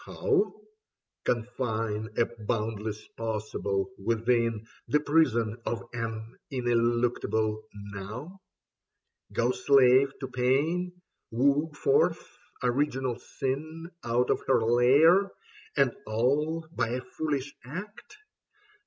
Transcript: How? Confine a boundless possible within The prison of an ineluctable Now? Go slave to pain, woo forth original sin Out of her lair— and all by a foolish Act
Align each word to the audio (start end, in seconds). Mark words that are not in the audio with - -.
How? 0.03 0.55
Confine 1.25 2.09
a 2.17 2.25
boundless 2.25 3.07
possible 3.17 3.91
within 4.03 4.65
The 4.87 4.99
prison 4.99 5.61
of 5.63 5.83
an 5.93 6.39
ineluctable 6.49 7.63
Now? 7.71 8.41
Go 9.31 9.51
slave 9.51 10.11
to 10.19 10.27
pain, 10.27 10.99
woo 11.29 11.69
forth 11.73 12.27
original 12.63 13.19
sin 13.19 13.91
Out 14.03 14.31
of 14.31 14.41
her 14.47 14.63
lair— 14.63 15.29
and 15.77 15.91
all 16.07 16.67
by 16.71 16.87
a 16.89 17.01
foolish 17.01 17.53
Act 17.63 18.17